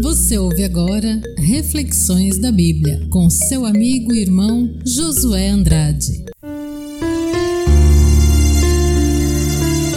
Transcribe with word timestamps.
Você 0.00 0.38
ouve 0.38 0.62
agora 0.62 1.20
Reflexões 1.36 2.38
da 2.38 2.52
Bíblia 2.52 3.04
com 3.10 3.28
seu 3.28 3.66
amigo 3.66 4.14
e 4.14 4.20
irmão 4.20 4.70
Josué 4.86 5.48
Andrade. 5.48 6.24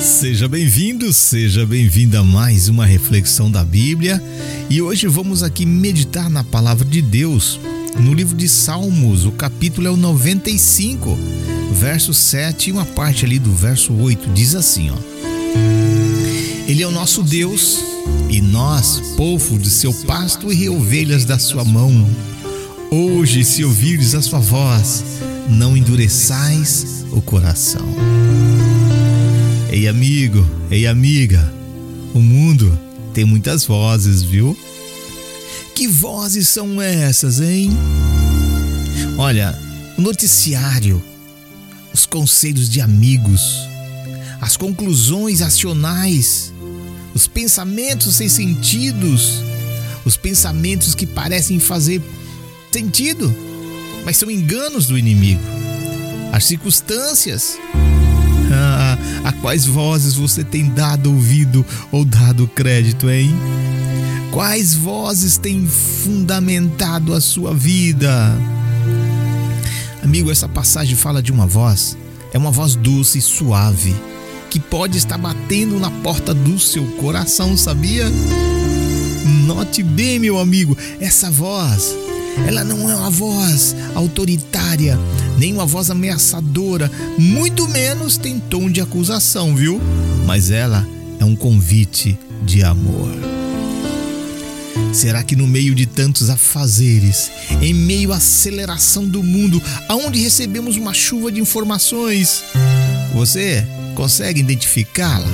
Seja 0.01 0.47
bem-vindo, 0.47 1.13
seja 1.13 1.65
bem-vinda 1.67 2.19
a 2.19 2.23
mais 2.23 2.67
uma 2.67 2.85
reflexão 2.85 3.51
da 3.51 3.63
Bíblia 3.63 4.21
e 4.69 4.81
hoje 4.81 5.07
vamos 5.07 5.43
aqui 5.43 5.67
meditar 5.67 6.29
na 6.29 6.43
palavra 6.43 6.83
de 6.83 7.01
Deus 7.01 7.59
no 7.99 8.13
livro 8.13 8.35
de 8.35 8.47
Salmos, 8.47 9.25
o 9.25 9.31
capítulo 9.31 9.87
é 9.87 9.91
o 9.91 9.97
95, 9.97 11.15
verso 11.73 12.13
7 12.13 12.69
e 12.69 12.73
uma 12.73 12.85
parte 12.85 13.25
ali 13.25 13.37
do 13.37 13.53
verso 13.53 13.93
8 13.93 14.29
diz 14.33 14.55
assim, 14.55 14.89
ó: 14.89 16.00
Ele 16.67 16.83
é 16.83 16.87
o 16.87 16.91
nosso 16.91 17.23
Deus 17.23 17.79
e 18.29 18.41
nós, 18.41 19.01
povo 19.17 19.59
de 19.59 19.69
seu 19.69 19.93
pasto 20.05 20.51
e 20.53 20.69
ovelhas 20.69 21.25
da 21.25 21.37
sua 21.37 21.65
mão. 21.65 22.07
Hoje, 22.89 23.43
se 23.43 23.63
ouvires 23.63 24.15
a 24.15 24.21
sua 24.21 24.39
voz, 24.39 25.03
não 25.49 25.75
endureçais 25.75 27.05
o 27.11 27.21
coração. 27.21 27.85
Ei, 29.71 29.87
amigo, 29.87 30.45
ei, 30.69 30.87
amiga, 30.87 31.53
o 32.13 32.19
mundo 32.19 32.77
tem 33.13 33.25
muitas 33.25 33.65
vozes, 33.65 34.21
viu? 34.21 34.57
Que 35.75 35.87
vozes 35.87 36.47
são 36.47 36.81
essas, 36.81 37.39
hein? 37.39 37.71
Olha, 39.17 39.57
o 39.97 40.01
noticiário, 40.01 41.01
os 41.93 42.05
conselhos 42.05 42.69
de 42.69 42.81
amigos, 42.81 43.41
as 44.39 44.57
conclusões 44.57 45.39
racionais, 45.39 46.50
os 47.13 47.27
pensamentos 47.27 48.15
sem 48.15 48.29
sentidos, 48.29 49.43
os 50.05 50.17
pensamentos 50.17 50.95
que 50.95 51.05
parecem 51.05 51.59
fazer 51.59 52.01
sentido, 52.71 53.33
mas 54.05 54.17
são 54.17 54.31
enganos 54.31 54.87
do 54.87 54.97
inimigo. 54.97 55.41
As 56.31 56.45
circunstâncias, 56.45 57.57
ah, 58.51 58.97
a 59.25 59.31
quais 59.33 59.65
vozes 59.65 60.13
você 60.13 60.43
tem 60.43 60.69
dado 60.69 61.11
ouvido 61.11 61.65
ou 61.91 62.05
dado 62.05 62.47
crédito, 62.47 63.09
hein? 63.09 63.35
Quais 64.31 64.73
vozes 64.73 65.37
têm 65.37 65.67
fundamentado 65.67 67.13
a 67.13 67.19
sua 67.19 67.53
vida? 67.53 68.33
Amigo, 70.01 70.31
essa 70.31 70.47
passagem 70.47 70.95
fala 70.95 71.21
de 71.21 71.31
uma 71.31 71.45
voz, 71.45 71.97
é 72.33 72.37
uma 72.37 72.49
voz 72.49 72.75
doce 72.75 73.19
e 73.19 73.21
suave 73.21 73.93
que 74.51 74.59
pode 74.59 74.97
estar 74.97 75.17
batendo 75.17 75.79
na 75.79 75.89
porta 75.89 76.33
do 76.33 76.59
seu 76.59 76.85
coração, 76.97 77.55
sabia? 77.55 78.05
Note 79.45 79.81
bem, 79.81 80.19
meu 80.19 80.37
amigo, 80.37 80.77
essa 80.99 81.31
voz, 81.31 81.95
ela 82.45 82.61
não 82.61 82.89
é 82.89 82.93
uma 82.93 83.09
voz 83.09 83.73
autoritária, 83.95 84.99
nem 85.37 85.53
uma 85.53 85.65
voz 85.65 85.89
ameaçadora, 85.89 86.91
muito 87.17 87.65
menos 87.69 88.17
tem 88.17 88.41
tom 88.41 88.69
de 88.69 88.81
acusação, 88.81 89.55
viu? 89.55 89.79
Mas 90.25 90.51
ela 90.51 90.85
é 91.17 91.23
um 91.23 91.35
convite 91.35 92.19
de 92.43 92.61
amor. 92.61 93.09
Será 94.91 95.23
que 95.23 95.37
no 95.37 95.47
meio 95.47 95.73
de 95.73 95.85
tantos 95.85 96.29
afazeres, 96.29 97.31
em 97.61 97.73
meio 97.73 98.11
à 98.11 98.17
aceleração 98.17 99.07
do 99.07 99.23
mundo, 99.23 99.61
aonde 99.87 100.19
recebemos 100.19 100.75
uma 100.75 100.93
chuva 100.93 101.31
de 101.31 101.39
informações, 101.39 102.43
você 103.13 103.65
Consegue 103.95 104.39
identificá-la? 104.39 105.27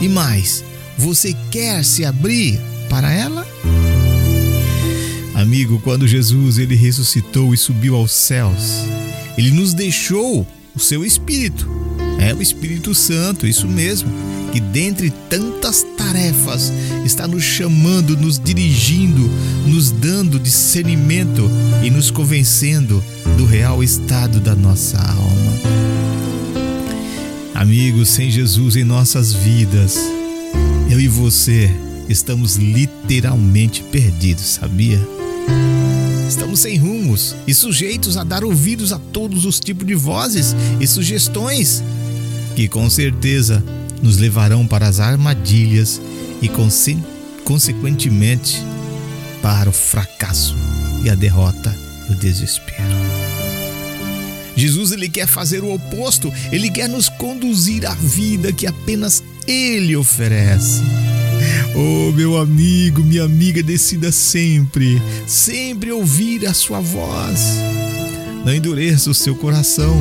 E 0.00 0.08
mais, 0.08 0.64
você 0.96 1.34
quer 1.50 1.84
se 1.84 2.04
abrir 2.04 2.60
para 2.88 3.12
ela? 3.12 3.46
Amigo, 5.34 5.80
quando 5.80 6.08
Jesus 6.08 6.58
ele 6.58 6.74
ressuscitou 6.74 7.52
e 7.52 7.56
subiu 7.56 7.94
aos 7.94 8.12
céus, 8.12 8.84
ele 9.36 9.50
nos 9.50 9.74
deixou 9.74 10.46
o 10.74 10.80
seu 10.80 11.04
espírito. 11.04 11.68
É 12.18 12.32
o 12.32 12.40
Espírito 12.40 12.94
Santo, 12.94 13.46
isso 13.46 13.68
mesmo, 13.68 14.10
que 14.50 14.58
dentre 14.58 15.10
tantas 15.28 15.84
tarefas 15.96 16.72
está 17.04 17.28
nos 17.28 17.44
chamando, 17.44 18.16
nos 18.16 18.38
dirigindo, 18.38 19.30
nos 19.66 19.90
dando 19.90 20.40
discernimento 20.40 21.50
e 21.84 21.90
nos 21.90 22.10
convencendo 22.10 23.04
do 23.36 23.44
real 23.44 23.82
estado 23.84 24.40
da 24.40 24.54
nossa 24.54 24.98
alma. 24.98 25.85
Amigos, 27.66 28.10
sem 28.10 28.30
Jesus 28.30 28.76
em 28.76 28.84
nossas 28.84 29.32
vidas, 29.32 29.98
eu 30.88 31.00
e 31.00 31.08
você 31.08 31.68
estamos 32.08 32.54
literalmente 32.54 33.82
perdidos, 33.82 34.44
sabia? 34.44 35.00
Estamos 36.28 36.60
sem 36.60 36.78
rumos 36.78 37.34
e 37.44 37.52
sujeitos 37.52 38.16
a 38.16 38.22
dar 38.22 38.44
ouvidos 38.44 38.92
a 38.92 39.00
todos 39.00 39.44
os 39.44 39.58
tipos 39.58 39.84
de 39.84 39.96
vozes 39.96 40.54
e 40.78 40.86
sugestões 40.86 41.82
que 42.54 42.68
com 42.68 42.88
certeza 42.88 43.60
nos 44.00 44.16
levarão 44.16 44.64
para 44.64 44.86
as 44.86 45.00
armadilhas 45.00 46.00
e 46.40 46.48
consequentemente 47.44 48.62
para 49.42 49.68
o 49.68 49.72
fracasso 49.72 50.54
e 51.02 51.10
a 51.10 51.16
derrota 51.16 51.76
e 52.08 52.12
o 52.12 52.14
desespero. 52.14 53.05
Jesus 54.56 54.90
ele 54.90 55.08
quer 55.08 55.26
fazer 55.26 55.62
o 55.62 55.72
oposto, 55.72 56.32
ele 56.50 56.70
quer 56.70 56.88
nos 56.88 57.08
conduzir 57.08 57.86
à 57.86 57.94
vida 57.94 58.52
que 58.52 58.66
apenas 58.66 59.22
ele 59.46 59.94
oferece. 59.94 60.82
Oh, 61.74 62.10
meu 62.12 62.38
amigo, 62.38 63.04
minha 63.04 63.24
amiga, 63.24 63.62
decida 63.62 64.10
sempre, 64.10 65.00
sempre 65.26 65.92
ouvir 65.92 66.46
a 66.46 66.54
sua 66.54 66.80
voz. 66.80 67.58
Não 68.44 68.54
endureça 68.54 69.10
o 69.10 69.14
seu 69.14 69.36
coração, 69.36 69.94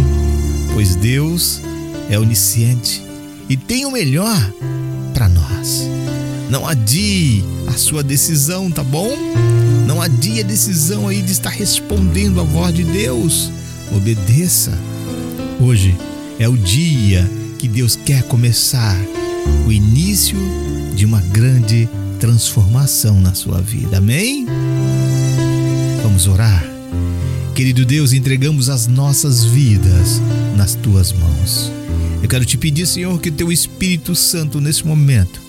pois 0.73 0.95
Deus 0.95 1.61
é 2.09 2.17
onisciente 2.17 3.03
e 3.49 3.57
tem 3.57 3.85
o 3.85 3.91
melhor 3.91 4.53
para 5.13 5.27
nós. 5.27 5.81
Não 6.49 6.65
adie 6.65 7.43
a 7.67 7.73
sua 7.73 8.03
decisão, 8.03 8.71
tá 8.71 8.83
bom? 8.83 9.11
Não 9.85 10.01
adie 10.01 10.39
a 10.39 10.43
decisão 10.43 11.07
aí 11.07 11.21
de 11.21 11.31
estar 11.31 11.49
respondendo 11.49 12.39
à 12.39 12.43
voz 12.43 12.73
de 12.73 12.83
Deus 12.83 13.51
obedeça. 13.91 14.77
Hoje 15.59 15.95
é 16.39 16.47
o 16.47 16.57
dia 16.57 17.29
que 17.57 17.67
Deus 17.67 17.95
quer 17.95 18.23
começar 18.23 18.97
o 19.67 19.71
início 19.71 20.37
de 20.95 21.05
uma 21.05 21.21
grande 21.21 21.89
transformação 22.19 23.19
na 23.19 23.33
sua 23.33 23.61
vida. 23.61 23.97
Amém? 23.97 24.45
Vamos 26.03 26.27
orar. 26.27 26.65
Querido 27.53 27.85
Deus, 27.85 28.13
entregamos 28.13 28.69
as 28.69 28.87
nossas 28.87 29.43
vidas 29.43 30.21
nas 30.55 30.75
tuas 30.75 31.11
mãos. 31.13 31.71
Eu 32.21 32.27
quero 32.27 32.45
te 32.45 32.57
pedir, 32.57 32.85
Senhor, 32.85 33.19
que 33.19 33.31
teu 33.31 33.51
Espírito 33.51 34.15
Santo 34.15 34.59
nesse 34.59 34.85
momento 34.85 35.39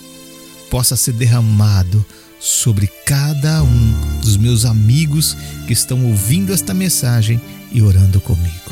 possa 0.69 0.95
ser 0.95 1.13
derramado 1.13 2.05
sobre 2.39 2.87
cada 3.05 3.63
um 3.63 4.19
dos 4.21 4.37
meus 4.37 4.63
amigos 4.63 5.35
que 5.65 5.73
estão 5.73 6.05
ouvindo 6.05 6.53
esta 6.53 6.73
mensagem 6.73 7.41
e 7.71 7.81
orando 7.81 8.19
comigo. 8.19 8.71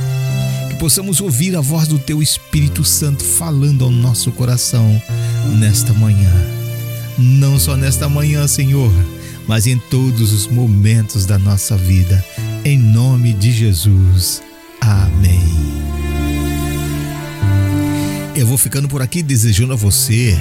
Que 0.70 0.76
possamos 0.76 1.22
ouvir 1.22 1.56
a 1.56 1.62
voz 1.62 1.88
do 1.88 2.00
Teu 2.00 2.22
Espírito 2.22 2.84
Santo 2.84 3.24
falando 3.24 3.84
ao 3.84 3.92
nosso 3.92 4.32
coração 4.32 5.02
nesta 5.60 5.94
manhã. 5.94 6.32
Não 7.18 7.58
só 7.58 7.78
nesta 7.78 8.10
manhã, 8.10 8.48
Senhor, 8.48 8.92
mas 9.48 9.68
em 9.68 9.78
todos 9.78 10.34
os 10.34 10.48
momentos 10.48 11.26
da 11.26 11.38
nossa 11.38 11.78
vida. 11.78 12.24
Em 12.64 12.78
nome 12.78 13.34
de 13.34 13.52
Jesus. 13.52 14.42
Amém. 14.82 15.40
Eu 18.36 18.46
vou 18.46 18.58
ficando 18.58 18.88
por 18.88 19.02
aqui 19.02 19.24
desejando 19.24 19.74
a 19.74 19.76
você 19.78 20.38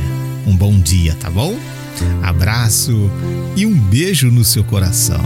um 0.46 0.56
bom 0.56 0.78
dia, 0.80 1.14
tá 1.14 1.30
bom? 1.30 1.56
Abraço 2.22 3.10
e 3.56 3.64
um 3.64 3.78
beijo 3.78 4.30
no 4.30 4.44
seu 4.44 4.64
coração. 4.64 5.22